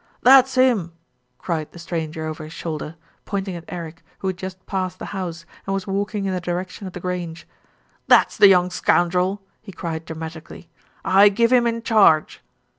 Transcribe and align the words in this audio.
"That's 0.23 0.55
him!" 0.55 0.93
cried 1.37 1.71
the 1.73 1.77
stranger 1.77 2.25
over 2.25 2.43
his 2.45 2.53
shoulder, 2.53 2.95
pointing 3.25 3.55
at 3.55 3.65
Eric, 3.67 4.01
who 4.17 4.25
had 4.29 4.37
just 4.37 4.65
passed 4.65 4.97
the 4.97 5.05
house 5.13 5.45
and 5.67 5.75
was 5.75 5.85
walking 5.85 6.25
in 6.25 6.33
the 6.33 6.41
direction 6.41 6.87
of 6.87 6.93
The 6.93 6.99
Grange. 6.99 7.47
"That's 8.07 8.35
the 8.35 8.47
young 8.47 8.71
scoundrel," 8.71 9.43
he 9.61 9.71
cried 9.71 10.05
dramatically, 10.05 10.69
"I 11.05 11.29
give 11.29 11.53
him 11.53 11.67
in 11.67 11.83
charge." 11.83 12.41